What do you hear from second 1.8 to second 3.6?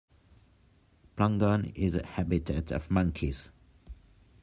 a habitat of monkeys.